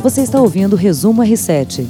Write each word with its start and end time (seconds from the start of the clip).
Você 0.00 0.22
está 0.22 0.40
ouvindo 0.40 0.74
o 0.74 0.76
Resumo 0.76 1.22
R7. 1.22 1.84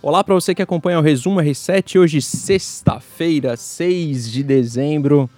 Olá 0.00 0.24
para 0.24 0.34
você 0.34 0.54
que 0.54 0.62
acompanha 0.62 0.98
o 0.98 1.02
Resumo 1.02 1.38
R7. 1.38 2.00
Hoje, 2.00 2.22
sexta-feira, 2.22 3.58
6 3.58 4.30
de 4.30 4.42
dezembro. 4.42 5.28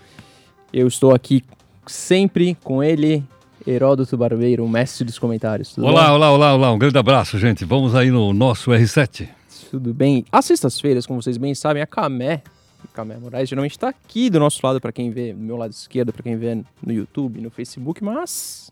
Eu 0.72 0.86
estou 0.86 1.12
aqui 1.12 1.42
sempre 1.84 2.56
com 2.62 2.84
ele, 2.84 3.22
Heródoto 3.66 4.16
Barbeiro, 4.16 4.64
o 4.64 4.68
mestre 4.68 5.04
dos 5.04 5.18
comentários. 5.18 5.74
Tudo 5.74 5.88
olá, 5.88 6.06
bom? 6.06 6.14
olá, 6.14 6.32
olá, 6.32 6.54
olá. 6.54 6.72
Um 6.72 6.78
grande 6.78 6.98
abraço, 6.98 7.36
gente. 7.36 7.64
Vamos 7.64 7.96
aí 7.96 8.12
no 8.12 8.32
nosso 8.32 8.70
R7. 8.70 9.28
Tudo 9.68 9.92
bem? 9.92 10.24
Às 10.30 10.44
sextas-feiras, 10.44 11.04
como 11.04 11.20
vocês 11.20 11.36
bem 11.36 11.52
sabem, 11.52 11.82
a 11.82 11.86
Camé, 11.86 12.42
Camé 12.94 13.16
Moraes, 13.18 13.48
geralmente 13.48 13.72
está 13.72 13.88
aqui 13.88 14.30
do 14.30 14.38
nosso 14.38 14.64
lado, 14.64 14.80
para 14.80 14.92
quem 14.92 15.10
vê, 15.10 15.32
do 15.32 15.40
meu 15.40 15.56
lado 15.56 15.72
esquerdo, 15.72 16.12
para 16.12 16.22
quem 16.22 16.36
vê 16.36 16.62
no 16.80 16.92
YouTube, 16.92 17.40
no 17.40 17.50
Facebook, 17.50 18.02
mas 18.04 18.70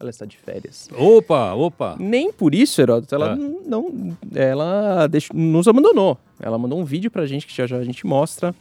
ela 0.00 0.10
está 0.10 0.24
de 0.24 0.36
férias. 0.36 0.88
Opa, 0.96 1.52
opa! 1.52 1.96
Nem 2.00 2.32
por 2.32 2.54
isso, 2.54 2.80
Heródoto, 2.80 3.14
ela 3.14 3.34
é. 3.34 3.36
não, 3.36 4.16
ela 4.34 5.06
deixou, 5.06 5.36
nos 5.36 5.68
abandonou. 5.68 6.18
Ela 6.40 6.58
mandou 6.58 6.80
um 6.80 6.84
vídeo 6.84 7.10
pra 7.10 7.26
gente 7.26 7.46
que 7.46 7.54
já 7.54 7.66
já 7.66 7.76
a 7.76 7.84
gente 7.84 8.06
mostra. 8.06 8.54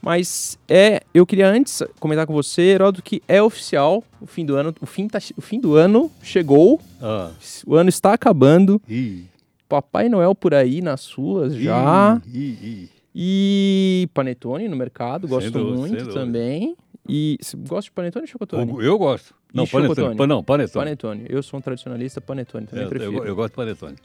Mas 0.00 0.58
é, 0.68 1.00
eu 1.14 1.24
queria 1.24 1.48
antes 1.48 1.82
comentar 1.98 2.26
com 2.26 2.32
você, 2.32 2.62
Heródoto, 2.62 3.02
que 3.02 3.22
é 3.26 3.42
oficial 3.42 4.04
o 4.20 4.26
fim 4.26 4.44
do 4.44 4.54
ano, 4.54 4.74
o 4.80 4.86
fim, 4.86 5.08
tá, 5.08 5.18
o 5.36 5.40
fim 5.40 5.58
do 5.58 5.74
ano 5.74 6.10
chegou. 6.22 6.80
Ah. 7.00 7.30
O 7.66 7.74
ano 7.74 7.88
está 7.88 8.12
acabando. 8.12 8.80
Ih. 8.88 9.24
Papai 9.68 10.08
Noel 10.08 10.34
por 10.34 10.54
aí 10.54 10.80
nas 10.80 11.00
suas 11.00 11.54
já. 11.54 12.20
Ih, 12.26 12.38
ih, 12.62 12.90
e 13.14 14.08
panetone 14.12 14.68
no 14.68 14.76
mercado, 14.76 15.28
gosto 15.28 15.50
dúvida, 15.50 15.78
muito 15.78 16.12
também. 16.12 16.76
E 17.08 17.38
você 17.40 17.56
gosta 17.56 17.82
de 17.88 17.92
panetone 17.92 18.24
ou 18.24 18.26
chocotone? 18.26 18.84
Eu 18.84 18.98
gosto. 18.98 19.34
Não, 19.54 19.66
panetone. 19.66 20.26
Não, 20.26 20.42
panetone. 20.42 20.84
Panetone. 20.84 21.26
Eu 21.28 21.42
sou 21.42 21.58
um 21.58 21.62
tradicionalista, 21.62 22.20
panetone 22.20 22.66
também 22.66 22.84
eu, 22.84 22.90
prefiro. 22.90 23.18
Eu, 23.18 23.24
eu, 23.24 23.36
gosto 23.36 23.50
de 23.50 23.56
panetone. 23.56 23.96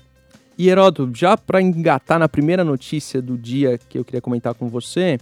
E 0.56 0.70
Heródoto, 0.70 1.12
já 1.18 1.36
para 1.36 1.60
engatar 1.62 2.20
na 2.20 2.30
primeira 2.30 2.64
notícia 2.64 3.22
do 3.22 3.38
dia 3.38 3.78
que 3.78 3.98
eu 3.98 4.06
queria 4.06 4.22
comentar 4.22 4.54
com 4.54 4.70
você, 4.70 5.18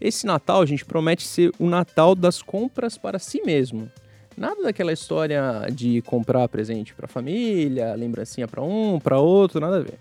esse 0.00 0.26
Natal, 0.26 0.62
a 0.62 0.66
gente 0.66 0.84
promete 0.84 1.26
ser 1.26 1.50
o 1.58 1.68
Natal 1.68 2.14
das 2.14 2.40
compras 2.40 2.96
para 2.96 3.18
si 3.18 3.42
mesmo. 3.42 3.90
Nada 4.36 4.62
daquela 4.62 4.92
história 4.92 5.66
de 5.72 6.02
comprar 6.02 6.48
presente 6.48 6.94
para 6.94 7.06
a 7.06 7.08
família, 7.08 7.94
lembrancinha 7.94 8.46
para 8.46 8.62
um, 8.62 9.00
para 9.00 9.18
outro, 9.18 9.60
nada 9.60 9.78
a 9.78 9.80
ver. 9.80 9.98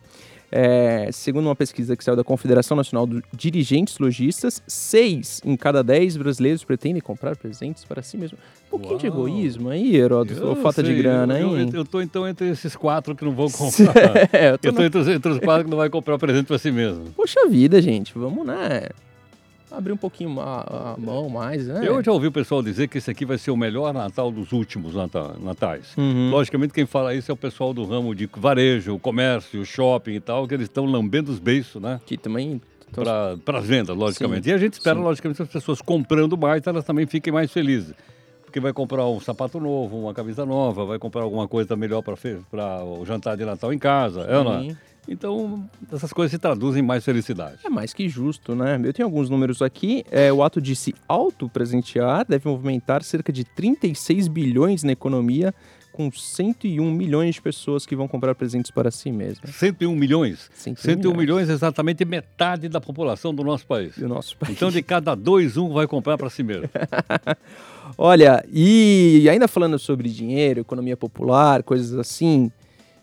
É, 0.56 1.10
segundo 1.12 1.48
uma 1.48 1.56
pesquisa 1.56 1.98
que 1.98 2.04
saiu 2.04 2.16
da 2.16 2.24
Confederação 2.24 2.78
Nacional 2.78 3.08
de 3.08 3.24
Dirigentes 3.36 3.98
Logistas, 3.98 4.62
seis 4.68 5.42
em 5.44 5.58
cada 5.58 5.84
dez 5.84 6.16
brasileiros 6.16 6.64
pretendem 6.64 7.02
comprar 7.02 7.36
presentes 7.36 7.84
para 7.84 8.04
si 8.04 8.18
mesmo. 8.18 8.38
Um 8.68 8.78
pouquinho 8.78 8.92
Uau. 8.92 9.00
de 9.00 9.08
egoísmo 9.08 9.70
aí, 9.70 9.96
Heródoto, 9.96 10.46
ou 10.46 10.56
falta 10.58 10.84
sei, 10.84 10.94
de 10.94 11.02
grana, 11.02 11.40
hein? 11.40 11.72
Eu, 11.74 11.80
eu 11.80 11.84
tô 11.86 12.00
então 12.00 12.28
entre 12.28 12.50
esses 12.50 12.76
quatro 12.76 13.16
que 13.16 13.26
não 13.26 13.32
vão 13.32 13.50
comprar. 13.52 14.30
é, 14.32 14.52
eu 14.52 14.60
tô, 14.60 14.68
eu 14.68 14.74
tô 14.74 14.84
entre, 14.84 15.02
os, 15.02 15.08
entre, 15.08 15.32
os, 15.32 15.40
quatro 15.40 15.66
que 15.66 15.72
não 15.72 15.78
vai 15.78 15.90
comprar 15.90 16.20
presente 16.20 16.46
para 16.46 16.60
si 16.60 16.72
mesmo. 16.72 17.06
Poxa 17.16 17.50
vida, 17.50 17.82
gente, 17.82 18.14
vamos, 18.16 18.46
né? 18.46 18.90
Abrir 19.74 19.92
um 19.92 19.98
pouquinho 19.98 20.40
a, 20.40 20.94
a, 20.94 20.98
mão 20.98 21.28
mais, 21.30 21.68
né? 21.68 21.82
Eu 21.84 22.04
já 22.04 22.12
ouvi 22.12 22.28
o 22.28 22.32
pessoal 22.32 22.62
dizer 22.62 22.88
que 22.88 23.00
esse 23.00 23.10
aqui 23.10 23.26
vai 23.26 23.38
ser 23.38 23.52
o 23.52 23.58
melhor 23.58 23.94
Natal 23.94 24.32
dos 24.32 24.52
últimos 24.52 24.94
natais. 24.94 25.96
Uhum. 25.98 26.30
Logicamente, 26.30 26.74
quem 26.74 26.86
fala 26.86 27.14
isso 27.14 27.32
é 27.32 27.34
o 27.34 27.38
pessoal 27.38 27.74
do 27.74 27.84
ramo 27.84 28.14
de 28.14 28.30
varejo, 28.38 28.98
comércio, 29.00 29.66
shopping 29.66 30.14
e 30.14 30.20
tal, 30.20 30.48
que 30.48 30.54
eles 30.54 30.66
estão 30.68 30.86
lambendo 30.86 31.32
os 31.32 31.40
beiços, 31.40 31.82
né? 31.82 32.00
Que 32.06 32.18
também 32.18 32.62
para 33.44 33.58
as 33.58 33.66
vendas, 33.66 33.96
logicamente. 33.98 34.44
Sim, 34.44 34.52
e 34.52 34.54
a 34.54 34.58
gente 34.58 34.74
espera, 34.74 34.96
sim. 34.96 35.04
logicamente, 35.04 35.38
que 35.38 35.44
as 35.44 35.50
pessoas 35.50 35.82
comprando 35.82 36.38
mais, 36.38 36.66
elas 36.68 36.86
também 36.86 37.08
fiquem 37.08 37.34
mais 37.34 37.52
felizes. 37.52 37.96
Porque 38.46 38.60
vai 38.60 38.72
comprar 38.72 39.08
um 39.08 39.20
sapato 39.20 39.60
novo, 39.60 39.98
uma 40.00 40.14
camisa 40.14 40.46
nova, 40.46 40.86
vai 40.86 41.00
comprar 41.00 41.24
alguma 41.24 41.48
coisa 41.48 41.76
melhor 41.76 42.04
para 42.04 42.14
o 42.84 43.04
jantar 43.04 43.36
de 43.36 43.44
Natal 43.44 43.74
em 43.74 43.80
casa, 43.80 44.22
é, 44.22 44.44
não 44.44 44.54
é? 44.54 44.78
Então, 45.08 45.70
essas 45.92 46.14
coisas 46.14 46.32
se 46.32 46.38
traduzem 46.38 46.82
em 46.82 46.86
mais 46.86 47.04
felicidade. 47.04 47.60
É 47.64 47.70
mais 47.70 47.94
que 47.94 48.08
justo, 48.08 48.56
né? 48.56 48.80
Eu 48.84 48.94
tenho 48.94 49.08
alguns 49.08 49.30
números 49.30 49.62
aqui. 49.62 50.06
É, 50.10 50.32
o 50.32 50.42
ato 50.42 50.62
de 50.62 50.76
se 50.76 50.96
auto-presentear 51.08 52.26
deve 52.28 52.48
movimentar 52.48 53.04
cerca 53.04 53.32
de 53.32 53.44
36 53.44 54.28
bilhões 54.28 54.84
na 54.84 54.94
economia, 54.94 55.54
com 55.92 56.12
101 56.12 56.92
milhões 56.92 57.36
de 57.36 57.42
pessoas 57.42 57.86
que 57.86 57.96
vão 57.96 58.08
comprar 58.08 58.34
presentes 58.34 58.72
para 58.72 58.90
si 58.90 59.12
mesmas. 59.12 59.54
101 59.56 59.96
milhões? 59.96 60.50
101, 60.54 60.82
101 60.82 61.12
milhões. 61.12 61.18
milhões, 61.18 61.50
exatamente 61.50 62.04
metade 62.04 62.68
da 62.68 62.82
população 62.82 63.34
do 63.34 63.44
nosso 63.44 63.68
país. 63.68 63.96
Do 63.96 64.08
nosso 64.08 64.36
país. 64.38 64.56
Então, 64.56 64.72
de 64.72 64.82
cada 64.82 65.14
dois, 65.14 65.56
um 65.56 65.72
vai 65.72 65.86
comprar 65.86 66.18
para 66.18 66.30
si 66.30 66.42
mesmo. 66.42 66.70
Olha, 67.96 68.44
e 68.52 69.28
ainda 69.30 69.48
falando 69.48 69.78
sobre 69.78 70.10
dinheiro, 70.10 70.62
economia 70.62 70.98
popular, 70.98 71.62
coisas 71.62 71.94
assim, 71.94 72.52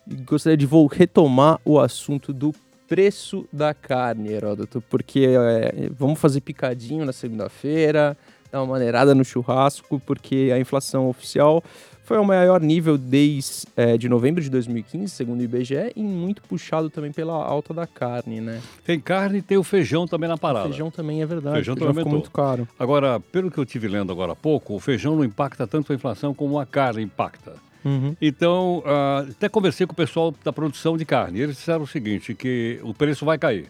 gostaria 0.06 0.56
de 0.56 0.66
vou 0.66 0.86
retomar 0.86 1.60
o 1.64 1.78
assunto 1.78 2.32
do 2.32 2.54
preço 2.88 3.46
da 3.52 3.72
carne, 3.72 4.30
Heródoto, 4.30 4.82
porque 4.90 5.26
é, 5.28 5.88
vamos 5.96 6.18
fazer 6.18 6.40
picadinho 6.40 7.04
na 7.04 7.12
segunda-feira, 7.12 8.16
dar 8.50 8.60
uma 8.60 8.72
maneirada 8.72 9.14
no 9.14 9.24
churrasco, 9.24 10.00
porque 10.00 10.50
a 10.52 10.58
inflação 10.58 11.08
oficial 11.08 11.62
foi 12.02 12.16
ao 12.16 12.24
maior 12.24 12.60
nível 12.60 12.98
desde 12.98 13.68
é, 13.76 13.96
de 13.96 14.08
novembro 14.08 14.42
de 14.42 14.50
2015, 14.50 15.14
segundo 15.14 15.38
o 15.38 15.44
IBGE, 15.44 15.92
e 15.94 16.02
muito 16.02 16.42
puxado 16.42 16.90
também 16.90 17.12
pela 17.12 17.34
alta 17.34 17.72
da 17.72 17.86
carne, 17.86 18.40
né? 18.40 18.60
Tem 18.84 18.98
carne 18.98 19.38
e 19.38 19.42
tem 19.42 19.56
o 19.56 19.62
feijão 19.62 20.08
também 20.08 20.28
na 20.28 20.36
parada. 20.36 20.66
O 20.66 20.70
feijão 20.70 20.90
também 20.90 21.22
é 21.22 21.26
verdade, 21.26 21.54
feijão, 21.54 21.76
feijão 21.76 21.94
ficou 21.94 22.10
muito 22.10 22.32
caro. 22.32 22.66
Agora, 22.76 23.20
pelo 23.20 23.48
que 23.48 23.58
eu 23.58 23.64
tive 23.64 23.86
lendo 23.86 24.10
agora 24.10 24.32
há 24.32 24.36
pouco, 24.36 24.74
o 24.74 24.80
feijão 24.80 25.14
não 25.14 25.24
impacta 25.24 25.68
tanto 25.68 25.92
a 25.92 25.94
inflação 25.94 26.34
como 26.34 26.58
a 26.58 26.66
carne 26.66 27.04
impacta. 27.04 27.52
Uhum. 27.84 28.14
Então, 28.20 28.78
uh, 28.78 29.30
até 29.30 29.48
conversei 29.48 29.86
com 29.86 29.92
o 29.92 29.96
pessoal 29.96 30.34
da 30.44 30.52
produção 30.52 30.96
de 30.96 31.04
carne. 31.04 31.40
Eles 31.40 31.56
disseram 31.56 31.82
o 31.82 31.86
seguinte, 31.86 32.34
que 32.34 32.78
o 32.82 32.92
preço 32.92 33.24
vai 33.24 33.38
cair. 33.38 33.66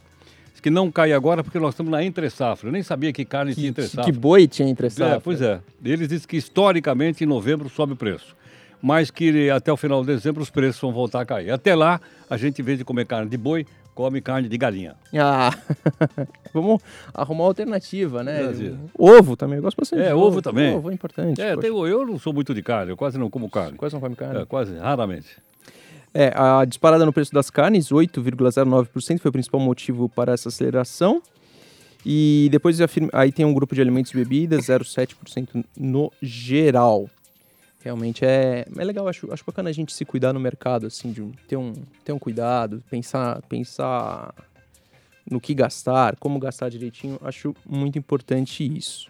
Que 0.62 0.68
não 0.68 0.90
cai 0.90 1.14
agora 1.14 1.42
porque 1.42 1.58
nós 1.58 1.72
estamos 1.72 1.90
na 1.90 2.04
entre 2.04 2.28
safra. 2.28 2.68
Eu 2.68 2.72
nem 2.72 2.82
sabia 2.82 3.10
que 3.14 3.24
carne 3.24 3.54
que, 3.54 3.60
tinha 3.60 3.70
entre 3.70 3.84
safra. 3.84 4.04
Que 4.04 4.12
boi 4.12 4.46
tinha 4.46 4.68
entre 4.68 4.90
safra. 4.90 5.16
É, 5.16 5.18
pois 5.18 5.40
é. 5.40 5.58
Eles 5.82 6.06
dizem 6.06 6.28
que 6.28 6.36
historicamente 6.36 7.24
em 7.24 7.26
novembro 7.26 7.70
sobe 7.70 7.94
o 7.94 7.96
preço. 7.96 8.36
Mas 8.82 9.10
que 9.10 9.48
até 9.48 9.72
o 9.72 9.76
final 9.76 10.02
de 10.02 10.08
dezembro 10.08 10.42
os 10.42 10.50
preços 10.50 10.78
vão 10.78 10.92
voltar 10.92 11.22
a 11.22 11.24
cair. 11.24 11.50
Até 11.50 11.74
lá, 11.74 11.98
a 12.28 12.36
gente, 12.36 12.60
em 12.60 12.64
vez 12.64 12.78
de 12.78 12.84
comer 12.84 13.06
carne 13.06 13.30
de 13.30 13.38
boi, 13.38 13.66
come 14.00 14.20
carne 14.22 14.48
de 14.48 14.56
galinha. 14.56 14.96
Ah, 15.14 15.54
vamos 16.54 16.80
arrumar 17.12 17.44
alternativa, 17.44 18.22
né? 18.22 18.40
Ovo 18.98 19.36
também, 19.36 19.56
eu 19.56 19.62
gosto 19.62 19.76
bastante. 19.76 20.02
É, 20.02 20.14
ovo, 20.14 20.26
ovo 20.26 20.42
também. 20.42 20.74
Ovo 20.74 20.90
é 20.90 20.94
importante. 20.94 21.40
É, 21.40 21.54
tem, 21.56 21.70
eu 21.70 22.06
não 22.06 22.18
sou 22.18 22.32
muito 22.32 22.54
de 22.54 22.62
carne, 22.62 22.92
eu 22.92 22.96
quase 22.96 23.18
não 23.18 23.28
como 23.28 23.50
carne. 23.50 23.76
Quase 23.76 23.94
não 23.94 24.00
come 24.00 24.16
carne? 24.16 24.40
É, 24.40 24.44
quase, 24.46 24.74
raramente. 24.76 25.36
É, 26.14 26.32
a 26.34 26.64
disparada 26.64 27.04
no 27.04 27.12
preço 27.12 27.32
das 27.32 27.50
carnes, 27.50 27.90
8,09%, 27.90 29.18
foi 29.18 29.28
o 29.28 29.32
principal 29.32 29.60
motivo 29.60 30.08
para 30.08 30.32
essa 30.32 30.48
aceleração. 30.48 31.22
E 32.04 32.48
depois 32.50 32.78
aí 33.12 33.30
tem 33.30 33.44
um 33.44 33.52
grupo 33.52 33.74
de 33.74 33.82
alimentos 33.82 34.12
e 34.12 34.16
bebidas, 34.16 34.66
0,7% 34.66 35.62
no 35.78 36.10
geral 36.22 37.10
realmente 37.82 38.24
é, 38.24 38.66
é 38.76 38.84
legal, 38.84 39.08
acho, 39.08 39.32
acho 39.32 39.44
bacana 39.44 39.70
a 39.70 39.72
gente 39.72 39.92
se 39.92 40.04
cuidar 40.04 40.32
no 40.32 40.40
mercado, 40.40 40.86
assim, 40.86 41.12
de 41.12 41.22
ter 41.48 41.56
um, 41.56 41.72
ter 42.04 42.12
um 42.12 42.18
cuidado, 42.18 42.82
pensar, 42.90 43.40
pensar 43.42 44.34
no 45.30 45.40
que 45.40 45.54
gastar, 45.54 46.16
como 46.16 46.38
gastar 46.38 46.68
direitinho, 46.68 47.18
acho 47.22 47.54
muito 47.66 47.98
importante 47.98 48.64
isso. 48.64 49.08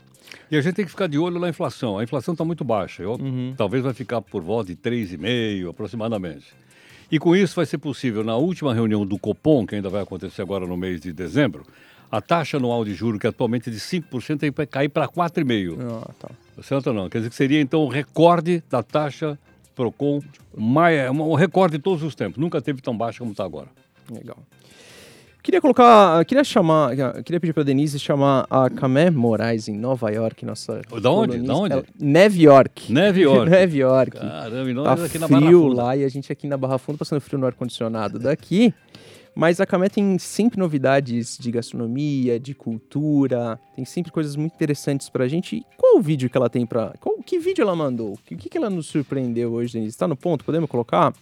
E 0.50 0.56
a 0.56 0.60
gente 0.60 0.74
tem 0.74 0.84
que 0.84 0.90
ficar 0.90 1.08
de 1.08 1.18
olho 1.18 1.40
na 1.40 1.48
inflação. 1.48 1.98
A 1.98 2.04
inflação 2.04 2.32
está 2.32 2.44
muito 2.44 2.62
baixa. 2.62 3.02
Eu, 3.02 3.12
uhum. 3.12 3.54
Talvez 3.56 3.82
vai 3.82 3.92
ficar 3.92 4.20
por 4.20 4.42
volta 4.42 4.72
de 4.72 4.76
3,5% 4.76 5.70
aproximadamente. 5.70 6.46
E 7.10 7.18
com 7.18 7.34
isso 7.34 7.56
vai 7.56 7.66
ser 7.66 7.78
possível, 7.78 8.22
na 8.22 8.36
última 8.36 8.72
reunião 8.72 9.04
do 9.04 9.18
Copom, 9.18 9.66
que 9.66 9.74
ainda 9.74 9.88
vai 9.88 10.02
acontecer 10.02 10.42
agora 10.42 10.64
no 10.66 10.76
mês 10.76 11.00
de 11.00 11.12
dezembro, 11.12 11.64
a 12.10 12.20
taxa 12.20 12.56
anual 12.56 12.84
de 12.84 12.94
juros, 12.94 13.20
que 13.20 13.26
atualmente 13.26 13.70
é 13.70 13.72
de 13.72 13.78
5%, 13.78 14.52
vai 14.54 14.66
cair 14.66 14.88
para 14.88 15.06
4,5%. 15.06 15.78
Ah, 15.80 16.10
tá. 16.18 16.28
Certo 16.62 16.88
ou 16.88 16.92
não? 16.92 17.08
Quer 17.08 17.18
dizer 17.18 17.30
que 17.30 17.36
seria 17.36 17.60
então 17.60 17.80
o 17.82 17.88
recorde 17.88 18.62
da 18.68 18.82
taxa 18.82 19.38
PROCON, 19.74 20.20
mais, 20.54 20.98
é, 20.98 21.10
um 21.10 21.34
recorde 21.34 21.78
de 21.78 21.82
todos 21.82 22.02
os 22.02 22.14
tempos. 22.14 22.38
Nunca 22.38 22.60
teve 22.60 22.82
tão 22.82 22.96
baixa 22.96 23.20
como 23.20 23.30
está 23.30 23.44
agora. 23.44 23.68
Legal. 24.10 24.36
Queria 25.42 25.58
colocar, 25.58 26.22
queria 26.26 26.44
chamar, 26.44 26.94
queria 27.24 27.40
pedir 27.40 27.54
para 27.54 27.62
Denise 27.62 27.98
chamar 27.98 28.46
a 28.50 28.68
Camé 28.68 29.10
Moraes 29.10 29.68
em 29.68 29.76
Nova 29.78 30.10
York, 30.10 30.44
nossa. 30.44 30.82
Da 31.00 31.10
onde? 31.10 31.38
Da 31.38 31.54
onde? 31.54 31.76
É, 31.76 31.82
Neve 31.98 32.42
York. 32.42 32.92
Neve 32.92 33.22
York. 33.22 33.48
Neve 33.48 33.78
York. 33.78 34.18
Caramba, 34.18 34.70
e 34.70 34.74
nós 34.74 35.00
tá 35.00 35.06
aqui 35.06 35.18
na 35.18 35.26
frio 35.26 35.66
lá 35.68 35.96
e 35.96 36.04
a 36.04 36.08
gente 36.10 36.30
aqui 36.30 36.46
na 36.46 36.58
Barra 36.58 36.76
Funda 36.76 36.98
passando 36.98 37.22
frio 37.22 37.38
no 37.38 37.46
ar 37.46 37.54
condicionado 37.54 38.18
daqui. 38.18 38.74
Mas 39.34 39.60
a 39.60 39.66
Camé 39.66 39.88
tem 39.88 40.18
sempre 40.18 40.58
novidades 40.58 41.38
de 41.38 41.50
gastronomia, 41.50 42.38
de 42.38 42.54
cultura, 42.54 43.58
tem 43.74 43.84
sempre 43.84 44.10
coisas 44.12 44.36
muito 44.36 44.54
interessantes 44.54 45.08
pra 45.08 45.28
gente. 45.28 45.64
Qual 45.76 45.98
o 45.98 46.02
vídeo 46.02 46.28
que 46.28 46.36
ela 46.36 46.50
tem 46.50 46.66
pra. 46.66 46.94
Qual, 47.00 47.16
que 47.22 47.38
vídeo 47.38 47.62
ela 47.62 47.76
mandou? 47.76 48.14
O 48.14 48.18
que, 48.18 48.48
que 48.48 48.58
ela 48.58 48.68
nos 48.68 48.86
surpreendeu 48.86 49.52
hoje, 49.52 49.74
Denise? 49.74 49.96
Tá 49.96 50.08
no 50.08 50.16
ponto? 50.16 50.44
Podemos 50.44 50.68
colocar? 50.68 51.14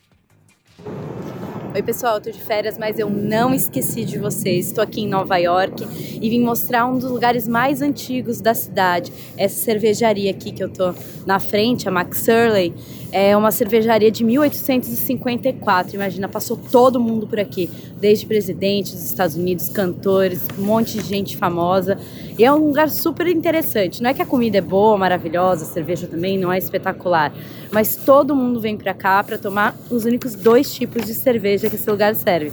Oi, 1.79 1.83
pessoal, 1.83 2.17
eu 2.17 2.21
tô 2.21 2.31
de 2.33 2.41
férias, 2.41 2.77
mas 2.77 2.99
eu 2.99 3.09
não 3.09 3.55
esqueci 3.55 4.05
de 4.05 4.19
vocês. 4.19 4.67
Estou 4.67 4.83
aqui 4.83 5.03
em 5.03 5.07
Nova 5.07 5.37
York 5.37 5.87
e 6.21 6.29
vim 6.29 6.41
mostrar 6.41 6.85
um 6.87 6.99
dos 6.99 7.09
lugares 7.09 7.47
mais 7.47 7.81
antigos 7.81 8.41
da 8.41 8.53
cidade. 8.53 9.13
Essa 9.37 9.55
cervejaria 9.55 10.29
aqui 10.29 10.51
que 10.51 10.65
eu 10.65 10.69
tô 10.69 10.93
na 11.25 11.39
frente, 11.39 11.89
a 11.89 11.93
Max 11.93 12.25
Surley, 12.25 12.75
é 13.13 13.37
uma 13.37 13.51
cervejaria 13.51 14.11
de 14.11 14.25
1854. 14.25 15.95
Imagina, 15.95 16.29
passou 16.29 16.57
todo 16.57 17.01
mundo 17.01 17.27
por 17.29 17.39
aqui, 17.39 17.71
desde 17.97 18.27
presidentes 18.27 18.93
dos 18.93 19.05
Estados 19.05 19.37
Unidos, 19.37 19.69
cantores, 19.69 20.43
um 20.59 20.63
monte 20.63 20.99
de 20.99 21.05
gente 21.07 21.37
famosa. 21.37 21.97
E 22.39 22.45
é 22.45 22.53
um 22.53 22.67
lugar 22.67 22.91
super 22.91 23.27
interessante. 23.27 24.03
Não 24.03 24.11
é 24.11 24.15
que 24.15 24.23
a 24.23 24.27
comida 24.27 24.59
é 24.59 24.61
boa, 24.61 24.97
maravilhosa, 24.99 25.65
a 25.65 25.69
cerveja 25.69 26.07
também 26.07 26.39
não 26.39 26.53
é 26.53 26.59
espetacular, 26.59 27.33
mas 27.73 27.97
todo 27.97 28.35
mundo 28.35 28.61
vem 28.61 28.77
para 28.77 28.95
cá 28.95 29.23
para 29.25 29.39
tomar 29.39 29.77
os 29.91 30.05
únicos 30.05 30.35
dois 30.35 30.73
tipos 30.73 31.05
de 31.05 31.15
cerveja 31.15 31.68
que 31.69 31.77
esse 31.77 31.91
lugar 31.91 32.15
serve. 32.15 32.53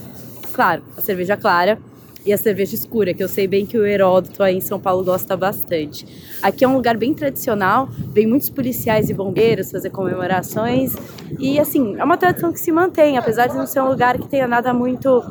Claro, 0.53 0.83
a 0.95 1.01
cerveja 1.01 1.35
clara 1.35 1.77
e 2.25 2.33
a 2.33 2.38
cerveja 2.38 2.73
escura, 2.73 3.13
que 3.13 3.23
eu 3.23 3.27
sei 3.27 3.47
bem 3.47 3.65
que 3.65 3.77
o 3.77 3.85
Heródoto 3.85 4.41
aí 4.41 4.57
em 4.57 4.62
São 4.62 4.79
Paulo 4.79 5.03
gosta 5.03 5.38
bastante. 5.38 6.07
Aqui 6.41 6.65
é 6.65 6.67
um 6.67 6.75
lugar 6.75 6.97
bem 6.97 7.13
tradicional, 7.13 7.88
vem 8.12 8.25
muitos 8.25 8.50
policiais 8.50 9.09
e 9.09 9.13
bombeiros 9.13 9.71
fazer 9.71 9.91
comemorações 9.91 10.95
e 11.39 11.59
assim, 11.59 11.95
é 11.97 12.03
uma 12.03 12.17
tradição 12.17 12.51
que 12.51 12.59
se 12.59 12.71
mantém, 12.71 13.17
apesar 13.17 13.47
de 13.47 13.56
não 13.56 13.67
ser 13.67 13.81
um 13.81 13.88
lugar 13.88 14.17
que 14.17 14.27
tenha 14.27 14.47
nada 14.47 14.73
muito 14.73 15.21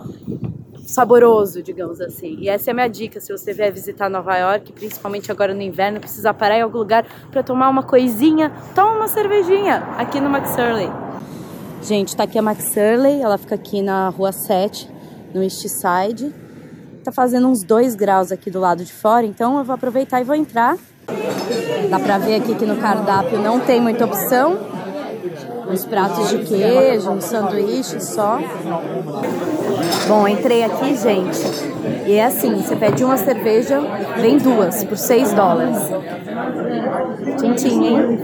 saboroso, 0.86 1.62
digamos 1.62 2.00
assim. 2.00 2.36
E 2.38 2.48
essa 2.48 2.70
é 2.70 2.72
a 2.72 2.74
minha 2.74 2.88
dica, 2.88 3.20
se 3.20 3.32
você 3.32 3.52
vier 3.52 3.72
visitar 3.72 4.08
Nova 4.08 4.36
York, 4.36 4.72
principalmente 4.72 5.32
agora 5.32 5.52
no 5.52 5.62
inverno, 5.62 5.98
precisa 5.98 6.32
parar 6.32 6.58
em 6.58 6.62
algum 6.62 6.78
lugar 6.78 7.04
para 7.30 7.42
tomar 7.42 7.68
uma 7.68 7.82
coisinha, 7.82 8.52
toma 8.74 8.92
uma 8.92 9.08
cervejinha 9.08 9.78
aqui 9.98 10.20
no 10.20 10.28
McSurley. 10.28 10.88
Gente, 11.86 12.16
tá 12.16 12.22
aqui 12.22 12.38
a 12.38 12.42
McSurley, 12.42 13.20
ela 13.20 13.36
fica 13.36 13.54
aqui 13.56 13.82
na 13.82 14.08
rua 14.08 14.32
7, 14.32 14.88
no 15.34 15.42
East 15.42 15.68
Side. 15.68 16.34
Tá 17.04 17.12
fazendo 17.12 17.46
uns 17.46 17.62
2 17.62 17.94
graus 17.94 18.32
aqui 18.32 18.50
do 18.50 18.58
lado 18.58 18.82
de 18.82 18.90
fora, 18.90 19.26
então 19.26 19.58
eu 19.58 19.64
vou 19.64 19.74
aproveitar 19.74 20.18
e 20.18 20.24
vou 20.24 20.34
entrar. 20.34 20.78
Dá 21.90 22.00
pra 22.00 22.16
ver 22.16 22.36
aqui 22.36 22.54
que 22.54 22.64
no 22.64 22.78
cardápio 22.78 23.38
não 23.38 23.60
tem 23.60 23.82
muita 23.82 24.06
opção, 24.06 24.56
uns 25.68 25.84
pratos 25.84 26.30
de 26.30 26.38
queijo, 26.38 27.10
um 27.10 27.20
sanduíche 27.20 28.00
só. 28.00 28.38
Bom, 30.08 30.28
entrei 30.28 30.62
aqui, 30.64 30.94
gente, 30.96 31.38
e 32.06 32.12
é 32.14 32.24
assim, 32.26 32.54
você 32.56 32.76
pede 32.76 33.02
uma 33.04 33.16
cerveja, 33.16 33.80
vem 34.20 34.38
duas, 34.38 34.84
por 34.84 34.96
6 34.98 35.32
dólares. 35.32 35.78
Tintim, 37.40 37.84
hein? 37.84 38.18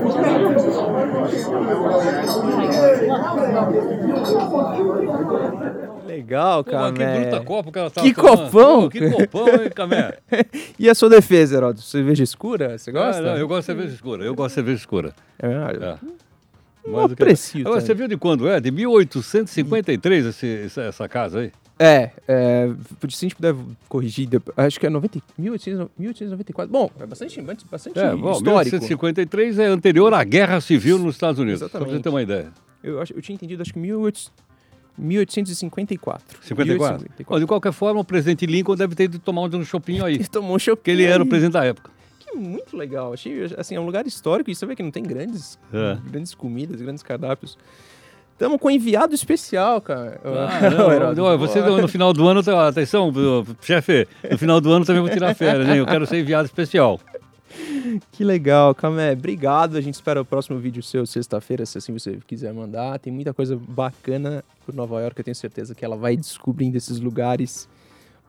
Legal, 6.06 6.64
Pô, 6.64 6.70
que 6.92 7.04
bruta 7.04 7.40
copa 7.44 7.72
que 7.72 7.78
ela 7.78 7.90
tá 7.90 8.02
Que 8.02 8.12
tomando. 8.12 8.36
copão! 8.50 8.82
Pô, 8.82 8.88
que 8.90 9.10
copão, 9.10 9.46
hein, 9.48 9.70
Camé? 9.74 10.14
e 10.78 10.88
a 10.88 10.94
sua 10.94 11.08
defesa, 11.08 11.56
Heródoto? 11.56 11.82
Cerveja 11.82 12.24
escura? 12.24 12.76
Você 12.76 12.90
gosta? 12.90 13.20
Ah, 13.22 13.24
não, 13.26 13.36
eu 13.36 13.46
gosto 13.46 13.60
de 13.60 13.66
cerveja 13.66 13.94
escura. 13.94 14.24
Eu 14.24 14.34
gosto 14.34 14.48
de 14.50 14.54
cerveja 14.54 14.78
escura. 14.78 15.12
É, 15.40 15.46
É. 15.46 15.94
Não 16.84 16.92
Mais 16.94 17.06
que- 17.08 17.12
aprecio 17.14 17.66
Agora, 17.66 17.80
você 17.80 17.94
viu 17.94 18.08
de 18.08 18.16
quando 18.16 18.48
é? 18.48 18.58
De 18.60 18.70
1853 18.70 20.26
esse, 20.26 20.46
essa, 20.80 21.08
casa 21.08 21.40
aí? 21.40 21.52
É, 21.78 22.10
é, 22.28 22.68
se 23.08 23.24
a 23.24 23.28
gente 23.28 23.34
puder 23.36 23.54
corrigir, 23.88 24.28
acho 24.56 24.78
que 24.78 24.86
é 24.86 24.90
90, 24.90 25.18
1800, 25.38 25.88
1894. 25.98 26.70
Bom, 26.70 26.90
é 27.00 27.06
bastante, 27.06 27.40
bastante 27.70 27.98
É, 27.98 28.10
bom, 28.14 28.32
histórico. 28.32 28.44
1853 28.76 29.58
é 29.58 29.66
anterior 29.66 30.12
à 30.12 30.22
Guerra 30.22 30.60
Civil 30.60 30.98
nos 30.98 31.14
Estados 31.14 31.38
Unidos. 31.38 31.60
Só 31.60 31.68
pra 31.68 31.78
Exatamente. 31.80 31.98
você 31.98 32.02
ter 32.02 32.08
uma 32.10 32.22
ideia. 32.22 32.48
Eu, 32.84 33.00
acho, 33.00 33.14
eu 33.14 33.22
tinha 33.22 33.34
entendido, 33.34 33.62
acho 33.62 33.72
que 33.72 33.78
1800, 33.78 34.30
1854. 34.98 36.38
54? 36.42 36.98
1854. 36.98 37.24
Bom, 37.34 37.40
de 37.40 37.46
qualquer 37.46 37.72
forma, 37.72 38.00
o 38.00 38.04
presidente 38.04 38.44
Lincoln 38.46 38.76
deve 38.76 38.94
ter 38.94 39.04
ido 39.04 39.18
tomar 39.18 39.42
um 39.42 39.64
chopinho 39.64 40.04
aí. 40.04 40.14
Ele 40.20 40.28
tomou 40.28 40.56
um 40.56 40.58
chopp. 40.58 40.76
Porque 40.80 40.90
ele 40.90 41.04
era 41.04 41.22
o 41.22 41.26
presidente 41.26 41.52
da 41.54 41.64
época. 41.64 41.90
Muito 42.34 42.76
legal. 42.76 43.12
Achei, 43.12 43.44
assim, 43.56 43.74
é 43.76 43.80
um 43.80 43.86
lugar 43.86 44.06
histórico 44.06 44.50
e 44.50 44.54
você 44.54 44.64
vê 44.66 44.74
que 44.76 44.82
não 44.82 44.90
tem 44.90 45.02
grandes, 45.02 45.58
É. 45.72 45.98
grandes 46.10 46.34
comidas, 46.34 46.80
grandes 46.80 47.02
cardápios. 47.02 47.56
Estamos 48.32 48.58
com 48.58 48.68
um 48.68 48.70
enviado 48.70 49.14
especial, 49.14 49.80
cara. 49.82 50.18
Ah, 50.24 50.70
não, 50.70 50.90
Heródoto. 50.92 51.20
não, 51.20 51.38
você 51.38 51.60
no 51.60 51.86
final 51.88 52.12
do 52.12 52.26
ano, 52.26 52.42
tá- 52.42 52.68
atenção, 52.68 53.12
chefe, 53.60 54.08
no 54.30 54.38
final 54.38 54.60
do 54.60 54.72
ano 54.72 54.84
também 54.84 55.02
vou 55.02 55.10
tirar 55.10 55.34
férias, 55.34 55.68
hein? 55.68 55.76
Eu 55.76 55.86
quero 55.86 56.06
ser 56.06 56.20
enviado 56.20 56.46
especial. 56.46 56.98
Que 58.12 58.22
legal, 58.24 58.74
Camé. 58.74 59.12
Obrigado. 59.12 59.76
A 59.76 59.80
gente 59.80 59.94
espera 59.94 60.20
o 60.20 60.24
próximo 60.24 60.58
vídeo 60.58 60.82
seu 60.82 61.04
sexta-feira, 61.04 61.66
se 61.66 61.76
assim 61.78 61.92
você 61.92 62.18
quiser 62.26 62.52
mandar. 62.54 62.98
Tem 62.98 63.12
muita 63.12 63.34
coisa 63.34 63.56
bacana 63.68 64.44
por 64.64 64.74
Nova 64.74 65.00
York. 65.02 65.18
Eu 65.18 65.24
tenho 65.24 65.34
certeza 65.34 65.74
que 65.74 65.84
ela 65.84 65.96
vai 65.96 66.16
descobrindo 66.16 66.76
esses 66.78 67.00
lugares. 67.00 67.68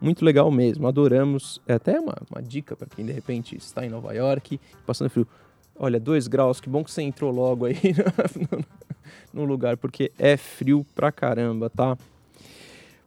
Muito 0.02 0.26
legal 0.26 0.50
mesmo. 0.52 0.88
Adoramos. 0.88 1.62
É 1.68 1.74
até 1.76 2.00
uma, 2.00 2.16
uma 2.30 2.42
dica 2.42 2.76
para 2.76 2.88
quem 2.88 3.06
de 3.06 3.12
repente 3.12 3.56
está 3.56 3.86
em 3.86 3.90
Nova 3.90 4.14
York, 4.14 4.60
passando 4.86 5.10
frio. 5.10 5.28
Olha, 5.78 6.00
dois 6.00 6.28
graus. 6.28 6.60
Que 6.60 6.70
bom 6.70 6.84
que 6.84 6.92
você 6.92 7.02
entrou 7.04 7.32
logo 7.32 7.66
aí 7.66 7.78
no, 9.34 9.42
no 9.42 9.46
lugar, 9.46 9.78
porque 9.78 10.12
é 10.18 10.36
frio 10.38 10.86
pra 10.96 11.12
caramba, 11.12 11.70
tá? 11.70 11.96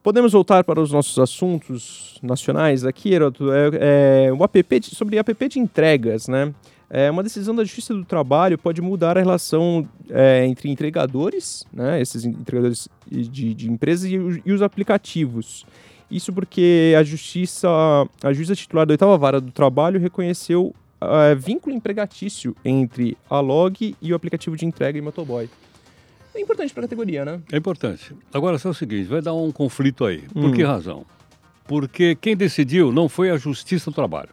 Podemos 0.02 0.32
voltar 0.32 0.62
para 0.64 0.80
os 0.80 0.92
nossos 0.92 1.18
assuntos 1.18 2.18
nacionais 2.22 2.84
aqui, 2.84 3.12
Heroto. 3.12 3.50
É, 3.52 4.26
é, 4.26 4.32
o 4.32 4.44
app 4.44 4.80
de- 4.80 4.94
sobre 4.94 5.16
app 5.18 5.48
de 5.48 5.58
entregas, 5.58 6.28
né? 6.28 6.54
É, 6.90 7.10
uma 7.10 7.22
decisão 7.22 7.54
da 7.54 7.64
Justiça 7.64 7.94
do 7.94 8.04
Trabalho 8.04 8.58
pode 8.58 8.82
mudar 8.82 9.16
a 9.16 9.20
relação 9.20 9.88
é, 10.10 10.44
entre 10.46 10.70
entregadores, 10.70 11.64
né, 11.72 12.00
esses 12.00 12.24
entregadores 12.26 12.88
de, 13.10 13.54
de 13.54 13.70
empresas 13.70 14.04
e, 14.08 14.14
e 14.44 14.52
os 14.52 14.60
aplicativos. 14.62 15.66
Isso 16.14 16.32
porque 16.32 16.94
a 16.96 17.02
Justiça, 17.02 17.68
a 18.22 18.32
juíza 18.32 18.54
titular 18.54 18.86
da 18.86 18.92
oitava 18.92 19.18
vara 19.18 19.40
do 19.40 19.50
trabalho 19.50 19.98
reconheceu 19.98 20.72
é, 21.00 21.34
vínculo 21.34 21.74
empregatício 21.74 22.54
entre 22.64 23.18
a 23.28 23.40
log 23.40 23.96
e 24.00 24.12
o 24.12 24.14
aplicativo 24.16 24.56
de 24.56 24.64
entrega 24.64 24.96
e 24.96 25.02
motoboy. 25.02 25.50
É 26.32 26.40
importante 26.40 26.72
para 26.72 26.82
a 26.82 26.86
categoria, 26.86 27.24
né? 27.24 27.40
É 27.50 27.56
importante. 27.56 28.14
Agora, 28.32 28.58
só 28.58 28.70
o 28.70 28.74
seguinte, 28.74 29.04
vai 29.08 29.20
dar 29.20 29.34
um 29.34 29.50
conflito 29.50 30.04
aí. 30.04 30.22
Por 30.32 30.44
Hum. 30.46 30.52
que 30.52 30.62
razão? 30.62 31.04
Porque 31.66 32.14
quem 32.14 32.36
decidiu 32.36 32.92
não 32.92 33.08
foi 33.08 33.30
a 33.30 33.36
Justiça 33.36 33.90
do 33.90 33.94
Trabalho. 33.94 34.28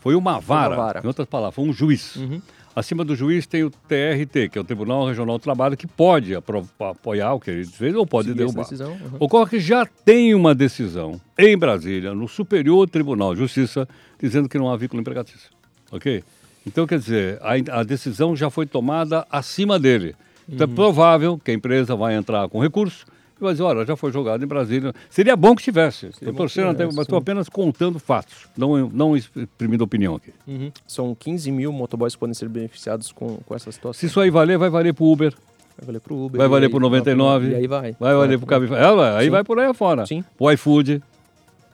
Foi 0.00 0.14
uma 0.14 0.38
vara, 0.40 0.76
vara. 0.76 1.00
em 1.04 1.06
outras 1.06 1.28
palavras, 1.28 1.54
foi 1.56 1.64
um 1.64 1.72
juiz. 1.72 2.16
Uhum. 2.16 2.40
Acima 2.78 3.04
do 3.04 3.16
juiz 3.16 3.46
tem 3.46 3.64
o 3.64 3.70
TRT, 3.70 4.50
que 4.50 4.56
é 4.58 4.60
o 4.60 4.64
Tribunal 4.64 5.06
Regional 5.06 5.36
do 5.38 5.42
Trabalho, 5.42 5.76
que 5.76 5.86
pode 5.86 6.32
apoiar 6.34 7.32
o 7.34 7.40
que 7.40 7.50
ele 7.50 7.64
fez 7.64 7.94
ou 7.94 8.06
pode 8.06 8.28
Seguir 8.28 8.38
derrubar. 8.38 8.62
decisão, 8.62 8.92
uhum. 8.92 9.16
Ocorre 9.18 9.50
que 9.50 9.60
já 9.60 9.84
tem 9.84 10.34
uma 10.34 10.54
decisão 10.54 11.20
em 11.36 11.58
Brasília, 11.58 12.14
no 12.14 12.28
Superior 12.28 12.88
Tribunal 12.88 13.34
de 13.34 13.40
Justiça, 13.40 13.88
dizendo 14.20 14.48
que 14.48 14.56
não 14.56 14.70
há 14.70 14.76
vínculo 14.76 15.00
empregatício. 15.00 15.50
Ok? 15.90 16.22
Então, 16.66 16.86
quer 16.86 16.98
dizer, 17.00 17.38
a, 17.42 17.80
a 17.80 17.82
decisão 17.82 18.36
já 18.36 18.48
foi 18.50 18.64
tomada 18.66 19.26
acima 19.30 19.78
dele. 19.78 20.14
Então 20.48 20.66
Uhum. 20.66 20.72
é 20.72 20.76
provável 20.76 21.38
que 21.42 21.50
a 21.50 21.54
empresa 21.54 21.96
vai 21.96 22.14
entrar 22.14 22.48
com 22.48 22.60
recurso 22.60 23.04
vai 23.40 23.52
dizer, 23.52 23.62
olha, 23.62 23.84
já 23.86 23.96
foi 23.96 24.10
jogado 24.12 24.42
em 24.44 24.46
Brasília. 24.46 24.92
Seria 25.10 25.36
bom 25.36 25.54
que 25.54 25.62
tivesse. 25.62 26.10
Bom 26.22 26.32
torcendo 26.34 26.70
até, 26.70 26.84
mas 26.86 26.98
estou 26.98 27.18
apenas 27.18 27.48
contando 27.48 27.98
fatos, 27.98 28.46
não, 28.56 28.88
não 28.88 29.16
exprimindo 29.16 29.84
opinião 29.84 30.16
aqui. 30.16 30.32
Uhum. 30.46 30.70
São 30.86 31.14
15 31.14 31.50
mil 31.52 31.72
motoboys 31.72 32.14
que 32.14 32.20
podem 32.20 32.34
ser 32.34 32.48
beneficiados 32.48 33.12
com, 33.12 33.36
com 33.38 33.54
essa 33.54 33.70
situação. 33.72 33.98
Se 33.98 34.06
isso 34.06 34.20
aí 34.20 34.30
valer, 34.30 34.58
vai 34.58 34.70
valer 34.70 34.92
para 34.94 35.04
o 35.04 35.12
Uber, 35.12 35.32
Vai 35.80 35.86
valer 35.86 36.00
pro 36.00 36.16
Uber. 36.16 36.38
vai 36.38 36.48
valer 36.48 36.66
aí- 36.66 36.70
pro 36.70 36.80
99, 36.80 37.50
E 37.50 37.54
aí 37.54 37.66
vai. 37.68 37.94
vai 38.00 38.12
valer 38.14 38.36
para 38.38 38.44
o 38.44 38.48
Cabify. 38.48 38.74
Ela, 38.74 39.16
aí 39.16 39.26
Sim. 39.26 39.30
vai 39.30 39.44
por 39.44 39.58
aí 39.60 39.66
afora. 39.66 40.04
Sim. 40.06 40.24
O 40.38 40.50
iFood. 40.50 41.00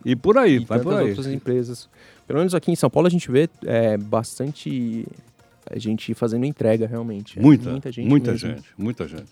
E 0.04 0.14
por 0.14 0.36
aí, 0.36 0.56
E 0.56 0.58
vai 0.66 0.78
por 0.78 0.94
aí. 0.94 1.08
outras 1.08 1.26
empresas. 1.26 1.88
Pelo 2.26 2.38
menos 2.40 2.54
aqui 2.54 2.70
em 2.70 2.76
São 2.76 2.90
Paulo 2.90 3.06
a 3.06 3.10
gente 3.10 3.30
vê 3.30 3.48
é, 3.64 3.96
bastante 3.96 5.06
a 5.70 5.78
gente 5.78 6.12
fazendo 6.12 6.44
entrega, 6.44 6.86
realmente. 6.86 7.38
É, 7.38 7.42
Muita, 7.42 7.70
muita 7.70 7.90
gente. 7.90 8.06
muita 8.06 8.32
mesmo. 8.32 8.48
gente, 8.50 8.64
muita 8.76 9.08
gente. 9.08 9.24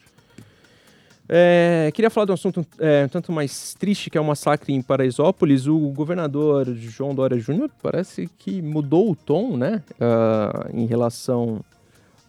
É, 1.35 1.91
queria 1.95 2.11
falar 2.11 2.27
de 2.27 2.33
um 2.33 2.35
assunto 2.35 2.67
é, 2.79 3.07
um 3.07 3.09
tanto 3.09 3.33
mais 3.33 3.73
triste, 3.73 4.11
que 4.11 4.19
é 4.19 4.21
o 4.21 4.25
massacre 4.25 4.71
em 4.71 4.83
Paraisópolis. 4.83 5.67
O 5.67 5.79
governador 5.89 6.67
João 6.75 7.15
Dória 7.15 7.39
Júnior 7.39 7.71
parece 7.83 8.29
que 8.39 8.61
mudou 8.61 9.11
o 9.11 9.17
tom, 9.17 9.57
né? 9.57 9.83
ah, 9.99 10.69
em 10.75 10.85
relação 10.85 11.65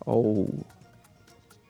ao, 0.06 0.48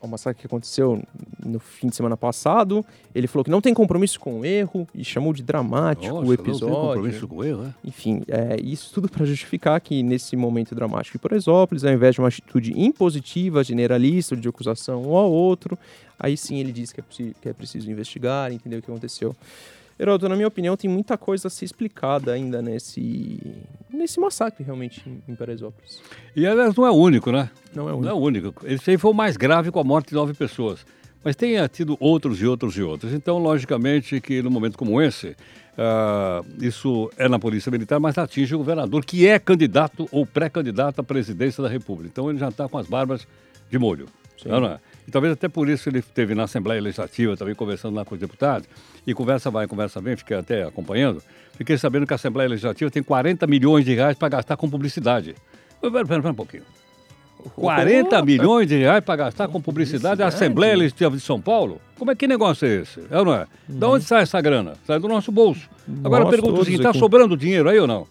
ao 0.04 0.10
massacre 0.10 0.42
que 0.42 0.46
aconteceu 0.46 1.02
no 1.44 1.60
fim 1.60 1.88
de 1.88 1.96
semana 1.96 2.18
passado. 2.18 2.86
Ele 3.16 3.26
falou 3.26 3.46
que 3.46 3.50
não 3.50 3.62
tem 3.62 3.74
compromisso 3.74 4.20
com 4.20 4.42
o 4.42 4.46
erro 4.46 4.88
e 4.94 5.04
chamou 5.04 5.34
de 5.34 5.42
dramático 5.42 6.14
Nossa, 6.14 6.28
o 6.28 6.34
episódio. 6.34 6.68
Não 6.68 6.76
tem 6.76 6.88
compromisso 6.88 7.28
com 7.28 7.44
ele, 7.44 7.56
né? 7.56 7.74
Enfim, 7.84 8.22
é, 8.28 8.62
isso 8.62 8.94
tudo 8.94 9.08
para 9.08 9.26
justificar 9.26 9.80
que 9.80 10.04
nesse 10.04 10.36
momento 10.36 10.76
dramático 10.76 11.16
em 11.16 11.20
Paraisópolis, 11.20 11.86
ao 11.86 11.94
invés 11.94 12.16
de 12.16 12.22
uma 12.22 12.28
atitude 12.28 12.78
impositiva, 12.78 13.64
generalista, 13.64 14.36
de 14.36 14.48
acusação 14.48 15.04
um 15.04 15.16
ao 15.16 15.32
outro, 15.32 15.80
aí 16.20 16.36
sim 16.36 16.60
ele 16.60 16.74
diz 16.74 16.92
que 16.92 17.00
é, 17.00 17.04
que 17.42 17.50
é 17.50 17.54
preciso 17.54 17.90
investigar, 17.90 18.52
entender 18.52 18.78
o 18.78 18.82
que 18.82 18.92
aconteceu. 18.92 19.34
Heródoto, 20.00 20.28
na 20.30 20.36
minha 20.36 20.48
opinião, 20.48 20.76
tem 20.76 20.90
muita 20.90 21.18
coisa 21.18 21.48
a 21.48 21.52
ser 21.52 21.66
explicada 21.66 22.32
ainda 22.32 22.62
nesse, 22.62 23.40
nesse 23.92 24.20
massacre, 24.20 24.64
realmente, 24.64 25.04
em, 25.28 25.36
Paraisópolis. 25.36 26.02
E 26.36 26.46
aliás, 26.48 26.76
não 26.76 26.86
é 26.86 26.92
o 26.92 26.96
único, 26.96 27.32
né? 27.32 27.50
Não 27.76 27.88
é 27.90 27.94
o 27.94 28.02
Não 28.02 28.10
é 28.10 28.14
único. 28.14 28.48
o 28.48 28.50
único. 28.54 28.68
Esse 28.68 28.92
aí 28.92 28.98
foi 28.98 29.12
o 29.12 29.14
mais 29.14 29.38
grave 29.38 29.72
com 29.72 29.80
a 29.80 29.84
morte 29.84 30.10
de 30.10 30.16
nove 30.16 30.34
pessoas. 30.34 30.86
mas 31.24 31.36
tenha 31.38 31.66
tido 31.70 31.96
outros 32.02 32.42
e 32.42 32.46
outros 32.46 32.76
e 32.76 32.82
outros. 32.82 33.14
Então, 33.14 33.38
logicamente, 33.38 34.20
que 34.20 34.42
num 34.42 34.50
momento 34.50 34.78
como 34.78 35.02
esse, 35.02 35.36
Uh, 35.74 36.46
isso 36.64 37.10
é 37.18 37.28
na 37.28 37.40
Polícia 37.40 37.72
Militar, 37.72 38.00
mas 38.00 38.16
atinge 38.16 38.54
o 38.54 38.60
governador, 38.60 39.04
que 39.04 39.26
é 39.26 39.40
candidato 39.40 40.08
ou 40.12 40.24
pré-candidato 40.24 41.00
à 41.00 41.04
presidência 41.04 41.64
da 41.64 41.68
República. 41.68 42.10
Então 42.14 42.30
ele 42.30 42.38
já 42.38 42.50
está 42.50 42.70
com 42.70 42.78
as 42.78 42.86
barbas 42.86 43.28
de 43.72 43.80
molho. 43.80 44.06
Não 44.46 44.66
é? 44.68 44.80
E 45.08 45.12
talvez 45.12 45.34
até 45.34 45.50
por 45.50 45.70
isso 45.70 45.90
ele 45.90 46.00
esteve 46.00 46.34
na 46.34 46.44
Assembleia 46.44 46.82
Legislativa, 46.82 47.36
também 47.36 47.54
conversando 47.56 47.96
lá 47.96 48.06
com 48.06 48.16
os 48.16 48.22
deputados, 48.22 48.68
e 49.06 49.14
conversa 49.14 49.52
vai, 49.52 49.68
conversa 49.68 50.00
vem, 50.00 50.16
fiquei 50.16 50.38
até 50.38 50.64
acompanhando. 50.64 51.22
Fiquei 51.58 51.78
sabendo 51.78 52.08
que 52.08 52.14
a 52.14 52.16
Assembleia 52.16 52.50
Legislativa 52.50 52.90
tem 52.90 53.04
40 53.04 53.46
milhões 53.48 53.86
de 53.86 53.94
reais 53.94 54.18
para 54.18 54.30
gastar 54.30 54.58
com 54.58 54.70
publicidade. 54.70 55.36
Pera, 55.82 55.92
pera, 55.92 56.22
pera 56.22 56.32
um 56.32 56.36
pouquinho. 56.36 56.64
40 57.56 58.20
oh, 58.20 58.26
milhões 58.26 58.68
de 58.68 58.78
reais 58.78 59.04
para 59.04 59.16
gastar 59.18 59.48
com 59.48 59.62
publicidade, 59.62 60.16
publicidade, 60.16 60.24
a 60.24 60.28
Assembleia 60.28 60.76
Legislativa 60.76 61.16
de 61.16 61.22
São 61.22 61.42
Paulo? 61.42 61.82
Como 61.98 62.10
é 62.12 62.16
que 62.16 62.28
negócio 62.28 62.66
é 62.66 62.82
esse? 62.82 63.02
É 63.12 63.20
ou 63.20 63.26
não 63.26 63.34
é? 63.34 63.48
Uhum. 63.68 63.80
Da 63.80 63.90
onde 63.90 64.06
sai 64.06 64.24
essa 64.24 64.40
grana? 64.40 64.76
Sai 64.86 65.00
do 65.00 65.08
nosso 65.08 65.32
bolso. 65.32 65.70
Agora 66.04 66.24
eu 66.24 66.30
pergunto 66.30 66.62
o 66.62 66.64
seguinte, 66.64 66.86
está 66.86 66.94
sobrando 66.94 67.36
dinheiro 67.36 67.70
aí 67.70 67.80
ou 67.80 67.88
não? 67.88 68.08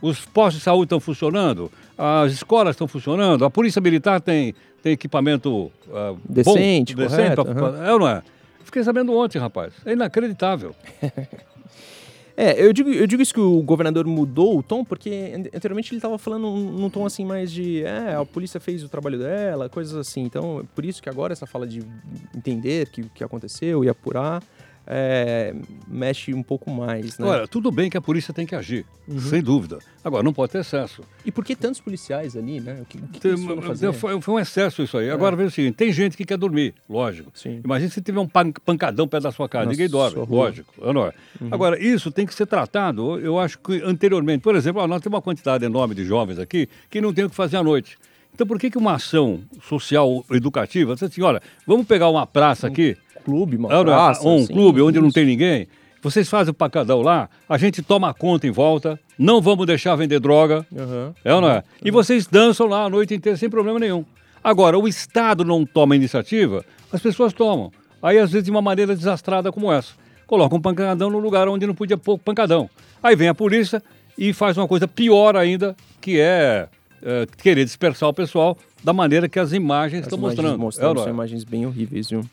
Os 0.00 0.24
postos 0.24 0.60
de 0.60 0.64
saúde 0.64 0.84
estão 0.84 1.00
funcionando? 1.00 1.70
As 1.96 2.32
escolas 2.32 2.74
estão 2.74 2.86
funcionando? 2.86 3.44
A 3.44 3.50
Polícia 3.50 3.80
Militar 3.80 4.20
tem, 4.20 4.54
tem 4.82 4.92
equipamento 4.92 5.70
uh, 5.88 6.18
decente, 6.28 6.94
bom, 6.94 7.02
decente 7.02 7.36
correto, 7.36 7.44
pra, 7.44 7.70
uhum. 7.70 7.84
é 7.84 7.92
ou 7.92 7.98
não 7.98 8.08
é? 8.08 8.22
Fiquei 8.64 8.82
sabendo 8.84 9.16
ontem, 9.16 9.38
rapaz. 9.38 9.72
É 9.84 9.92
inacreditável. 9.92 10.74
É, 12.40 12.64
eu 12.64 12.72
digo, 12.72 12.88
eu 12.88 13.04
digo 13.04 13.20
isso 13.20 13.34
que 13.34 13.40
o 13.40 13.60
governador 13.62 14.06
mudou 14.06 14.56
o 14.56 14.62
tom, 14.62 14.84
porque 14.84 15.32
anteriormente 15.52 15.90
ele 15.90 15.98
estava 15.98 16.16
falando 16.18 16.48
num 16.48 16.88
tom 16.88 17.04
assim 17.04 17.24
mais 17.24 17.50
de 17.50 17.82
é, 17.82 18.14
a 18.14 18.24
polícia 18.24 18.60
fez 18.60 18.84
o 18.84 18.88
trabalho 18.88 19.18
dela, 19.18 19.68
coisas 19.68 19.96
assim. 19.96 20.22
Então, 20.22 20.64
por 20.72 20.84
isso 20.84 21.02
que 21.02 21.08
agora 21.08 21.32
essa 21.32 21.48
fala 21.48 21.66
de 21.66 21.82
entender 22.32 22.86
o 22.86 22.90
que, 22.92 23.02
que 23.08 23.24
aconteceu 23.24 23.84
e 23.84 23.88
apurar 23.88 24.40
é, 24.90 25.54
mexe 25.86 26.32
um 26.32 26.42
pouco 26.42 26.70
mais. 26.70 27.18
Né? 27.18 27.26
Agora, 27.26 27.46
tudo 27.46 27.70
bem 27.70 27.90
que 27.90 27.96
a 27.98 28.00
polícia 28.00 28.32
tem 28.32 28.46
que 28.46 28.54
agir, 28.54 28.86
uhum. 29.06 29.20
sem 29.20 29.42
dúvida. 29.42 29.78
Agora, 30.02 30.22
não 30.22 30.32
pode 30.32 30.52
ter 30.52 30.60
excesso. 30.60 31.02
E 31.26 31.30
por 31.30 31.44
que 31.44 31.54
tantos 31.54 31.78
policiais 31.78 32.34
ali, 32.34 32.58
né? 32.58 32.78
O 32.80 32.84
que, 32.86 32.96
o 32.96 33.08
que 33.08 33.20
tem, 33.20 33.36
fazer? 33.60 33.92
Foi, 33.92 34.18
foi, 34.20 34.34
um 34.34 34.38
excesso 34.38 34.82
isso 34.82 34.96
aí. 34.96 35.08
É. 35.08 35.10
Agora, 35.10 35.36
veja 35.36 35.48
o 35.48 35.52
seguinte, 35.52 35.74
tem 35.74 35.92
gente 35.92 36.16
que 36.16 36.24
quer 36.24 36.38
dormir, 36.38 36.74
lógico. 36.88 37.30
Sim. 37.34 37.60
Imagina 37.62 37.90
se 37.90 38.00
tiver 38.00 38.20
um 38.20 38.28
pancadão 38.28 39.06
perto 39.06 39.24
da 39.24 39.32
sua 39.32 39.46
casa, 39.46 39.66
Nossa, 39.66 39.76
ninguém 39.76 39.90
dorme, 39.90 40.26
lógico. 40.26 40.72
Não 40.80 41.06
é? 41.06 41.12
Uhum. 41.38 41.48
Agora, 41.50 41.78
isso 41.78 42.10
tem 42.10 42.24
que 42.24 42.34
ser 42.34 42.46
tratado, 42.46 43.18
eu 43.20 43.38
acho 43.38 43.58
que 43.58 43.82
anteriormente, 43.84 44.40
por 44.40 44.56
exemplo, 44.56 44.86
nós 44.86 45.02
temos 45.02 45.16
uma 45.16 45.22
quantidade 45.22 45.66
enorme 45.66 45.94
de 45.94 46.04
jovens 46.04 46.38
aqui 46.38 46.66
que 46.88 47.00
não 47.00 47.12
tem 47.12 47.24
o 47.24 47.30
que 47.30 47.36
fazer 47.36 47.58
à 47.58 47.62
noite. 47.62 47.98
Então, 48.38 48.46
por 48.46 48.56
que, 48.56 48.70
que 48.70 48.78
uma 48.78 48.94
ação 48.94 49.40
social 49.68 50.24
educativa, 50.30 50.96
você 50.96 51.06
assim, 51.06 51.20
olha, 51.22 51.42
vamos 51.66 51.88
pegar 51.88 52.08
uma 52.08 52.24
praça 52.24 52.68
aqui, 52.68 52.96
clube, 53.24 53.56
uma 53.56 53.66
é, 53.74 53.82
praça, 53.82 54.28
um 54.28 54.36
assim, 54.36 54.52
clube 54.52 54.80
onde 54.80 54.96
isso. 54.96 55.04
não 55.04 55.10
tem 55.10 55.26
ninguém. 55.26 55.66
Vocês 56.00 56.28
fazem 56.28 56.52
o 56.52 56.54
pacadão 56.54 57.02
lá, 57.02 57.28
a 57.48 57.58
gente 57.58 57.82
toma 57.82 58.14
conta 58.14 58.46
em 58.46 58.52
volta, 58.52 58.96
não 59.18 59.40
vamos 59.40 59.66
deixar 59.66 59.96
vender 59.96 60.20
droga. 60.20 60.64
Uhum. 60.70 61.12
É 61.24 61.34
ou 61.34 61.40
não 61.40 61.50
é? 61.50 61.64
E 61.84 61.90
vocês 61.90 62.28
dançam 62.28 62.68
lá 62.68 62.84
a 62.84 62.88
noite 62.88 63.12
inteira 63.12 63.36
sem 63.36 63.50
problema 63.50 63.80
nenhum. 63.80 64.04
Agora, 64.42 64.78
o 64.78 64.86
Estado 64.86 65.44
não 65.44 65.66
toma 65.66 65.96
iniciativa, 65.96 66.64
as 66.92 67.02
pessoas 67.02 67.32
tomam. 67.32 67.72
Aí, 68.00 68.20
às 68.20 68.30
vezes, 68.30 68.44
de 68.44 68.52
uma 68.52 68.62
maneira 68.62 68.94
desastrada 68.94 69.50
como 69.50 69.72
essa. 69.72 69.94
Coloca 70.28 70.54
um 70.54 70.60
pancadão 70.60 71.10
no 71.10 71.18
lugar 71.18 71.48
onde 71.48 71.66
não 71.66 71.74
podia 71.74 71.98
pôr 71.98 72.16
pancadão. 72.16 72.70
Aí 73.02 73.16
vem 73.16 73.26
a 73.28 73.34
polícia 73.34 73.82
e 74.16 74.32
faz 74.32 74.56
uma 74.56 74.68
coisa 74.68 74.86
pior 74.86 75.34
ainda, 75.34 75.74
que 76.00 76.20
é, 76.20 76.68
é 77.02 77.26
querer 77.36 77.64
dispersar 77.64 78.08
o 78.08 78.14
pessoal 78.14 78.56
da 78.82 78.92
maneira 78.92 79.28
que 79.28 79.38
as 79.38 79.52
imagens 79.52 80.00
as 80.00 80.06
estão 80.06 80.18
imagens 80.18 80.38
mostrando. 80.38 80.58
mostrando 80.58 81.00
é, 81.00 81.02
são 81.04 81.12
imagens 81.12 81.44
bem 81.44 81.66
horríveis, 81.66 82.10
viu? 82.10 82.24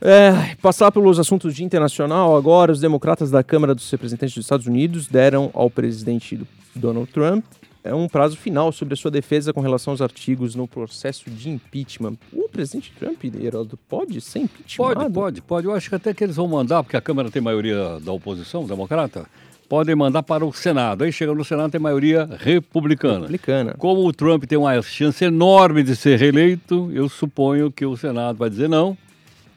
É, 0.00 0.54
passar 0.62 0.92
pelos 0.92 1.18
assuntos 1.18 1.54
de 1.54 1.64
internacional 1.64 2.36
agora, 2.36 2.70
os 2.70 2.80
democratas 2.80 3.30
da 3.30 3.42
Câmara 3.42 3.74
dos 3.74 3.90
Representantes 3.90 4.34
dos 4.34 4.44
Estados 4.44 4.66
Unidos 4.66 5.08
deram 5.08 5.50
ao 5.52 5.68
presidente 5.68 6.40
Donald 6.74 7.10
Trump 7.10 7.44
é 7.88 7.94
um 7.94 8.08
prazo 8.08 8.36
final 8.36 8.70
sobre 8.70 8.94
a 8.94 8.96
sua 8.96 9.10
defesa 9.10 9.52
com 9.52 9.60
relação 9.60 9.92
aos 9.92 10.02
artigos 10.02 10.54
no 10.54 10.68
processo 10.68 11.30
de 11.30 11.48
impeachment. 11.48 12.16
O 12.32 12.48
presidente 12.48 12.92
Trump, 12.98 13.24
Heraldo, 13.24 13.78
pode 13.88 14.20
ser 14.20 14.40
impeachment? 14.40 14.94
Pode, 14.94 15.12
pode, 15.12 15.42
pode. 15.42 15.66
Eu 15.66 15.74
acho 15.74 15.88
que 15.88 15.94
até 15.94 16.12
que 16.12 16.22
eles 16.22 16.36
vão 16.36 16.46
mandar, 16.46 16.82
porque 16.82 16.96
a 16.96 17.00
Câmara 17.00 17.30
tem 17.30 17.40
maioria 17.40 17.98
da 18.00 18.12
oposição, 18.12 18.66
democrata, 18.66 19.26
podem 19.68 19.94
mandar 19.94 20.22
para 20.22 20.44
o 20.44 20.52
Senado. 20.52 21.04
Aí 21.04 21.12
chega 21.12 21.34
no 21.34 21.44
Senado 21.44 21.70
tem 21.70 21.80
maioria 21.80 22.28
republicana. 22.38 23.20
Republicana. 23.20 23.74
Como 23.78 24.06
o 24.06 24.12
Trump 24.12 24.44
tem 24.44 24.56
uma 24.58 24.80
chance 24.82 25.24
enorme 25.24 25.82
de 25.82 25.94
ser 25.94 26.18
reeleito, 26.18 26.90
eu 26.94 27.08
suponho 27.08 27.70
que 27.70 27.84
o 27.84 27.96
Senado 27.96 28.38
vai 28.38 28.48
dizer 28.48 28.68
não 28.68 28.96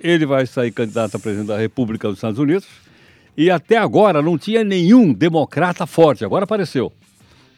ele 0.03 0.25
vai 0.25 0.45
sair 0.45 0.71
candidato 0.71 1.15
a 1.15 1.19
presidente 1.19 1.47
da 1.47 1.57
República 1.57 2.07
dos 2.07 2.17
Estados 2.17 2.39
Unidos. 2.39 2.65
E 3.37 3.49
até 3.49 3.77
agora 3.77 4.21
não 4.21 4.37
tinha 4.37 4.63
nenhum 4.63 5.13
democrata 5.13 5.85
forte. 5.85 6.25
Agora 6.25 6.43
apareceu. 6.43 6.91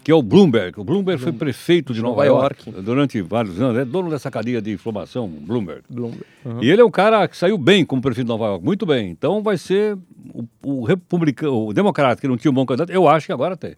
Que 0.04 0.12
é 0.12 0.16
o 0.16 0.22
Bloomberg. 0.22 0.80
O 0.80 0.84
Bloomberg 0.84 1.22
foi 1.22 1.32
prefeito 1.32 1.94
de 1.94 2.02
Nova, 2.02 2.26
Nova 2.26 2.26
York, 2.26 2.70
York, 2.70 2.82
durante 2.84 3.22
vários 3.22 3.62
anos. 3.62 3.78
É 3.78 3.86
dono 3.86 4.10
dessa 4.10 4.30
cadeia 4.30 4.62
de 4.62 4.72
informação, 4.72 5.28
Bloomberg. 5.28 5.84
Bloomberg. 5.90 6.26
Uhum. 6.44 6.62
E 6.62 6.70
ele 6.70 6.82
é 6.82 6.86
um 6.86 6.92
cara 6.92 7.26
que 7.28 7.38
saiu 7.38 7.58
bem 7.58 7.86
como 7.86 8.02
prefeito 8.02 8.26
de 8.26 8.32
Nova 8.32 8.46
York. 8.48 8.66
Muito 8.66 8.86
bem. 8.86 9.10
Então 9.10 9.42
vai 9.42 9.58
ser 9.58 9.98
o, 10.34 10.46
o 10.62 10.84
republicano, 10.84 11.68
o 11.68 11.74
democrata 11.74 12.20
que 12.20 12.28
não 12.28 12.36
tinha 12.36 12.52
um 12.52 12.54
bom 12.54 12.66
candidato. 12.66 12.92
Eu 12.92 13.08
acho 13.08 13.28
que 13.28 13.32
agora 13.32 13.56
tem. 13.56 13.76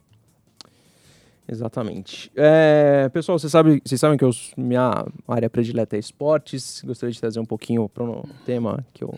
Exatamente. 1.48 2.30
É, 2.34 3.08
pessoal, 3.10 3.38
vocês 3.38 3.52
sabem, 3.52 3.80
que 4.18 4.24
eu, 4.24 4.30
minha 4.56 5.06
área 5.28 5.48
predileta 5.48 5.94
é 5.94 5.98
esportes. 6.00 6.82
Gostaria 6.84 7.12
de 7.12 7.20
trazer 7.20 7.38
um 7.38 7.44
pouquinho 7.44 7.88
para 7.88 8.02
um 8.02 8.24
tema 8.44 8.84
que 8.92 9.04
eu 9.04 9.14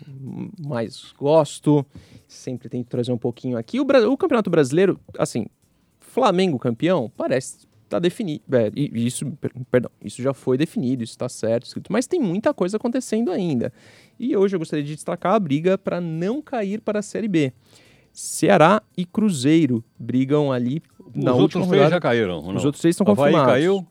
mais 0.58 1.14
gosto. 1.18 1.86
Sempre 2.26 2.68
tento 2.68 2.86
trazer 2.86 3.12
um 3.12 3.18
pouquinho 3.18 3.56
aqui. 3.56 3.80
O, 3.80 3.86
o 4.10 4.16
Campeonato 4.16 4.50
Brasileiro, 4.50 5.00
assim, 5.18 5.46
Flamengo 6.20 6.58
campeão, 6.58 7.10
parece 7.16 7.68
tá 7.88 7.98
definido. 7.98 8.42
É, 8.52 8.70
isso, 8.74 9.26
perdão, 9.70 9.90
isso 10.04 10.22
já 10.22 10.34
foi 10.34 10.58
definido, 10.58 11.02
isso 11.02 11.12
está 11.12 11.28
certo, 11.28 11.64
escrito, 11.64 11.92
mas 11.92 12.06
tem 12.06 12.20
muita 12.20 12.52
coisa 12.52 12.76
acontecendo 12.76 13.30
ainda. 13.30 13.72
E 14.18 14.36
hoje 14.36 14.54
eu 14.54 14.58
gostaria 14.58 14.84
de 14.84 14.94
destacar 14.94 15.34
a 15.34 15.40
briga 15.40 15.78
para 15.78 16.00
não 16.00 16.42
cair 16.42 16.80
para 16.80 16.98
a 16.98 17.02
Série 17.02 17.28
B. 17.28 17.52
Ceará 18.12 18.82
e 18.96 19.04
Cruzeiro 19.04 19.84
brigam 19.98 20.50
ali 20.52 20.82
na 21.14 21.32
Os 21.34 21.40
outros 21.40 21.66
três 21.66 21.90
já 21.90 22.00
caíram. 22.00 22.38
Os 22.54 22.64
outros 22.64 22.80
três 22.80 22.94
estão 22.94 23.06
confirmados. 23.06 23.52
caiu, 23.52 23.86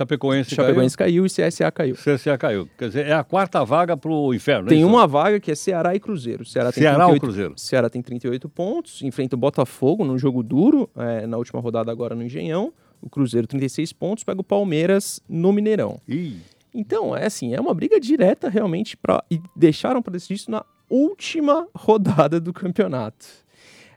Chapecoense, 0.00 0.54
Chapecoense 0.54 0.96
caiu. 0.96 1.22
caiu. 1.22 1.26
e 1.26 1.50
CSA 1.50 1.70
caiu. 1.70 1.94
CSA 1.94 2.38
caiu. 2.38 2.68
Quer 2.78 2.88
dizer, 2.88 3.06
é 3.06 3.12
a 3.12 3.22
quarta 3.22 3.62
vaga 3.64 3.96
para 3.96 4.10
o 4.10 4.32
inferno. 4.32 4.68
É 4.68 4.70
tem 4.70 4.82
é 4.82 4.86
uma 4.86 5.06
vaga 5.06 5.38
que 5.38 5.50
é 5.50 5.54
Ceará 5.54 5.94
e 5.94 6.00
Cruzeiro. 6.00 6.44
Ceará, 6.44 6.72
tem 6.72 6.82
Ceará 6.82 7.04
38, 7.04 7.12
ou 7.12 7.20
Cruzeiro? 7.20 7.54
Ceará 7.56 7.90
tem 7.90 8.00
38 8.00 8.48
pontos, 8.48 9.02
enfrenta 9.02 9.36
o 9.36 9.38
Botafogo 9.38 10.04
num 10.04 10.16
jogo 10.16 10.42
duro, 10.42 10.88
é, 10.96 11.26
na 11.26 11.36
última 11.36 11.60
rodada 11.60 11.92
agora 11.92 12.14
no 12.14 12.22
Engenhão. 12.22 12.72
O 13.02 13.10
Cruzeiro 13.10 13.46
36 13.46 13.92
pontos, 13.92 14.24
pega 14.24 14.40
o 14.40 14.44
Palmeiras 14.44 15.20
no 15.28 15.52
Mineirão. 15.52 16.00
Ih. 16.08 16.38
Então, 16.72 17.14
é 17.14 17.26
assim, 17.26 17.54
é 17.54 17.60
uma 17.60 17.74
briga 17.74 18.00
direta 18.00 18.48
realmente 18.48 18.96
para 18.96 19.22
e 19.30 19.40
deixaram 19.54 20.00
para 20.00 20.12
decidir 20.12 20.34
isso 20.34 20.50
na 20.50 20.64
última 20.88 21.68
rodada 21.74 22.40
do 22.40 22.52
campeonato. 22.52 23.26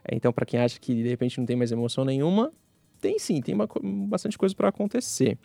É, 0.06 0.14
então, 0.14 0.32
para 0.32 0.44
quem 0.44 0.60
acha 0.60 0.78
que 0.78 0.94
de 0.94 1.08
repente 1.08 1.38
não 1.38 1.46
tem 1.46 1.56
mais 1.56 1.72
emoção 1.72 2.04
nenhuma, 2.04 2.52
tem 3.00 3.18
sim, 3.18 3.40
tem 3.40 3.54
uma, 3.54 3.68
bastante 4.08 4.36
coisa 4.36 4.54
para 4.54 4.68
acontecer. 4.68 5.38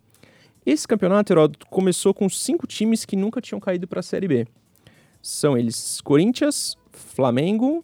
Esse 0.70 0.88
campeonato, 0.88 1.34
Heródoto, 1.34 1.66
começou 1.66 2.14
com 2.14 2.30
cinco 2.30 2.68
times 2.68 3.04
que 3.04 3.16
nunca 3.16 3.42
tinham 3.42 3.60
caído 3.60 3.88
para 3.88 4.02
a 4.02 4.04
Série 4.04 4.28
B. 4.28 4.46
São 5.20 5.58
eles 5.58 6.00
Corinthians, 6.02 6.78
Flamengo, 6.92 7.84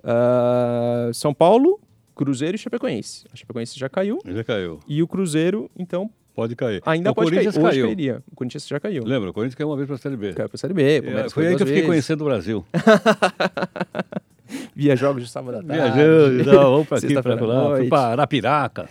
uh, 0.00 1.14
São 1.14 1.32
Paulo, 1.32 1.80
Cruzeiro 2.14 2.54
e 2.54 2.58
Chapecoense. 2.58 3.24
A 3.32 3.36
Chapecoense 3.36 3.78
já 3.78 3.88
caiu. 3.88 4.18
Já 4.26 4.44
caiu. 4.44 4.78
E 4.86 5.02
o 5.02 5.08
Cruzeiro, 5.08 5.70
então, 5.74 6.10
Pode 6.34 6.54
cair. 6.54 6.82
Ainda 6.86 7.10
o 7.10 7.14
pode 7.14 7.30
Corinthians 7.30 7.54
cair. 7.56 7.64
Hoje 7.64 7.76
caiu. 7.76 7.86
Cairia. 7.86 8.22
O 8.30 8.36
Corinthians 8.36 8.68
já 8.68 8.78
caiu. 8.78 9.04
Lembra? 9.04 9.30
O 9.30 9.32
Corinthians 9.32 9.56
caiu 9.56 9.70
uma 9.70 9.76
vez 9.76 9.88
para 9.88 9.96
a 9.96 9.98
Série 9.98 10.16
B. 10.16 10.34
Caiu 10.34 10.48
para 10.48 10.54
a 10.54 10.58
Série 10.58 10.74
B. 10.74 10.82
É, 10.82 11.28
foi 11.30 11.46
aí 11.46 11.56
que 11.56 11.62
eu 11.62 11.66
fiquei 11.66 11.76
vezes. 11.76 11.86
conhecendo 11.86 12.20
o 12.20 12.24
Brasil. 12.26 12.64
Via 14.76 14.94
jogos 14.94 15.24
de 15.24 15.30
sábado 15.30 15.58
à 15.58 15.62
tarde. 15.62 15.72
Viajando, 15.72 16.44
não, 16.44 16.72
vamos 16.72 16.88
para 16.88 16.98
aqui, 16.98 17.14
para 17.20 17.44
lá, 17.44 17.76
fui 17.76 17.88
para 17.88 18.12
Arapiraca. 18.12 18.88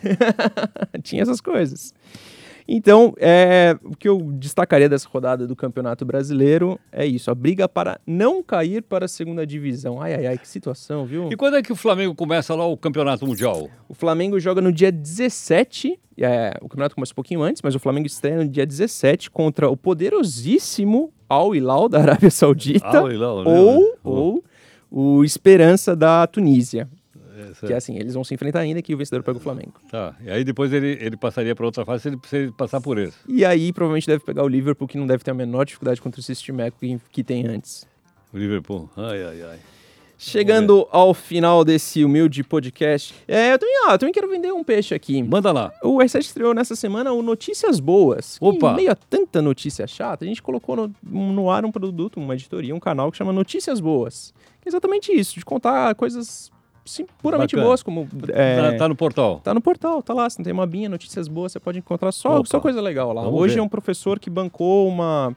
Tinha 1.02 1.22
essas 1.22 1.40
coisas. 1.40 1.94
Então, 2.68 3.14
é, 3.18 3.78
o 3.84 3.96
que 3.96 4.10
eu 4.10 4.18
destacaria 4.34 4.90
dessa 4.90 5.08
rodada 5.08 5.48
do 5.48 5.56
Campeonato 5.56 6.06
Brasileiro 6.06 6.80
é 6.92 7.06
isso: 7.06 7.32
a 7.32 7.36
briga 7.36 7.70
para 7.70 8.00
não 8.06 8.44
cair 8.44 8.82
para 8.82 9.06
a 9.06 9.08
segunda 9.08 9.48
divisão. 9.48 10.02
Ai, 10.02 10.16
ai, 10.16 10.28
ai, 10.28 10.38
que 10.38 10.48
situação, 10.48 11.06
viu? 11.06 11.30
E 11.32 11.36
quando 11.38 11.56
é 11.56 11.62
que 11.62 11.72
o 11.72 11.76
Flamengo 11.76 12.14
começa 12.14 12.54
lá 12.54 12.66
o 12.66 12.76
Campeonato 12.76 13.26
Mundial? 13.26 13.70
O 13.88 13.94
Flamengo 13.94 14.40
joga 14.40 14.62
no 14.62 14.72
dia 14.72 14.92
17. 14.92 15.98
É, 16.20 16.58
o 16.62 16.68
campeonato 16.68 16.96
começa 16.96 17.14
um 17.14 17.16
pouquinho 17.16 17.44
antes, 17.44 17.62
mas 17.62 17.76
o 17.76 17.80
Flamengo 17.80 18.08
estreia 18.08 18.38
no 18.38 18.48
dia 18.48 18.66
17 18.66 19.30
contra 19.30 19.70
o 19.70 19.78
poderosíssimo 19.78 21.14
Al 21.30 21.56
Hilal 21.56 21.88
da 21.88 22.00
Arábia 22.00 22.32
Saudita. 22.32 23.00
Al 23.00 23.12
Hilal, 23.12 23.46
ou, 23.46 23.82
né? 23.82 23.92
ou 24.04 24.44
o 24.90 25.24
Esperança 25.24 25.96
da 25.96 26.26
Tunísia. 26.26 26.90
Que 27.54 27.74
é 27.74 27.76
assim, 27.76 27.98
eles 27.98 28.14
vão 28.14 28.24
se 28.24 28.34
enfrentar 28.34 28.60
ainda 28.60 28.82
que 28.82 28.94
o 28.94 28.98
vencedor 28.98 29.24
pega 29.24 29.38
o 29.38 29.42
Flamengo. 29.42 29.74
Tá. 29.90 30.16
E 30.24 30.30
aí 30.30 30.44
depois 30.44 30.72
ele, 30.74 30.98
ele 31.00 31.18
passaria 31.18 31.56
para 31.56 31.66
outra 31.66 31.86
fase 31.86 32.04
se 32.04 32.10
ele, 32.10 32.20
se 32.26 32.38
ele 32.38 32.52
passar 32.52 32.82
por 32.82 32.98
esse. 32.98 33.18
E 33.28 33.44
aí 33.46 33.72
provavelmente 33.74 34.08
deve 34.08 34.24
pegar 34.24 34.44
o 34.44 34.48
Liverpool, 34.48 34.88
que 34.88 34.98
não 34.98 35.08
deve 35.08 35.24
ter 35.24 35.32
a 35.32 35.34
menor 35.34 35.66
dificuldade 35.66 36.02
contra 36.02 36.20
esse 36.20 36.36
Timeco 36.36 36.78
que, 36.80 37.00
que 37.12 37.24
tem 37.24 37.48
antes. 37.48 37.86
O 38.34 38.38
Liverpool. 38.38 38.90
Ai, 38.96 39.24
ai, 39.24 39.42
ai. 39.42 39.60
Chegando 40.20 40.88
ao 40.92 41.14
final 41.14 41.64
desse 41.64 42.04
humilde 42.04 42.44
podcast, 42.44 43.14
é, 43.28 43.54
eu, 43.54 43.60
também, 43.60 43.76
ah, 43.86 43.92
eu 43.92 44.00
também 44.00 44.12
quero 44.12 44.28
vender 44.28 44.52
um 44.52 44.64
peixe 44.64 44.96
aqui. 44.96 45.22
Manda 45.22 45.52
lá. 45.52 45.72
O 45.84 46.00
R7 46.00 46.22
estreou 46.22 46.56
nessa 46.56 46.76
semana 46.76 47.14
o 47.14 47.22
Notícias 47.22 47.80
Boas. 47.80 48.36
Opa! 48.42 48.72
Em 48.72 48.76
meio 48.78 48.92
a 48.92 48.96
tanta 48.96 49.44
notícia 49.44 49.86
chata, 49.86 50.26
a 50.26 50.28
gente 50.28 50.42
colocou 50.42 50.76
no, 50.76 50.96
no 51.04 51.52
ar 51.52 51.64
um 51.66 51.72
produto, 51.72 52.20
uma 52.20 52.34
editoria, 52.34 52.74
um 52.74 52.80
canal 52.80 53.12
que 53.12 53.18
chama 53.18 53.32
Notícias 53.32 53.80
Boas. 53.80 54.34
Que 54.60 54.68
é 54.68 54.72
exatamente 54.72 55.12
isso, 55.12 55.36
de 55.36 55.46
contar 55.46 55.94
coisas 55.94 56.52
sim, 56.88 57.06
puramente 57.22 57.56
Bacana. 57.56 57.68
boas, 57.68 57.84
como... 57.84 58.08
É, 58.30 58.72
Tá, 58.72 58.78
tá 58.80 58.88
no 58.90 58.96
portal. 58.96 59.40
Tá 59.44 59.54
no 59.54 59.62
portal, 59.62 60.02
tá 60.02 60.14
lá. 60.14 60.30
Se 60.30 60.40
não 60.40 60.44
tem 60.44 60.54
uma 60.54 60.66
binha, 60.66 60.90
notícias 60.90 61.28
boas, 61.28 61.52
você 61.52 61.60
pode 61.60 61.78
encontrar 61.80 62.12
só, 62.12 62.38
Opa. 62.40 62.46
só 62.50 62.60
coisa 62.60 62.82
legal 62.82 63.14
lá. 63.14 63.22
Vamos 63.24 63.40
Hoje 63.40 63.54
ver. 63.56 63.60
é 63.60 63.64
um 63.64 63.70
professor 63.70 64.20
que 64.20 64.30
bancou 64.30 64.88
uma. 64.88 65.36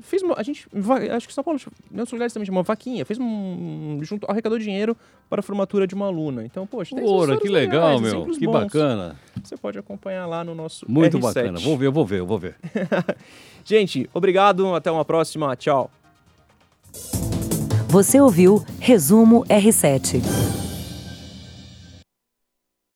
Fez 0.00 0.22
uma. 0.22 0.34
A 0.36 0.42
gente. 0.42 0.66
Acho 1.14 1.28
que 1.28 1.32
São 1.32 1.44
Paulo, 1.44 1.60
em 1.92 1.98
outros 2.00 2.12
lugares 2.12 2.32
também 2.32 2.44
chama 2.46 2.62
vaquinha. 2.64 3.04
Fez 3.04 3.16
um. 3.20 4.00
Junto, 4.02 4.26
arrecadou 4.28 4.58
dinheiro 4.58 4.96
para 5.30 5.38
a 5.38 5.42
formatura 5.42 5.86
de 5.86 5.94
uma 5.94 6.06
aluna. 6.06 6.44
Então, 6.44 6.66
poxa, 6.66 6.96
tem 6.96 7.08
Ora, 7.08 7.36
que 7.38 7.48
legal, 7.48 7.90
legais, 7.90 8.00
meu. 8.00 8.10
exemplos 8.10 8.38
Que 8.38 8.44
bons. 8.46 8.52
bacana. 8.52 9.16
Você 9.42 9.56
pode 9.56 9.78
acompanhar 9.78 10.26
lá 10.26 10.42
no 10.42 10.52
nosso. 10.54 10.84
Muito 10.88 11.16
R7. 11.18 11.22
bacana. 11.22 11.58
Vou 11.60 11.78
ver, 11.78 11.86
eu 11.86 11.92
vou 11.92 12.04
ver, 12.04 12.18
eu 12.18 12.26
vou 12.26 12.38
ver. 12.40 12.56
Gente, 13.64 14.10
obrigado. 14.12 14.74
Até 14.74 14.90
uma 14.90 15.04
próxima. 15.04 15.54
Tchau. 15.54 15.88
Você 17.88 18.20
ouviu 18.20 18.64
Resumo 18.80 19.44
R7. 19.44 20.53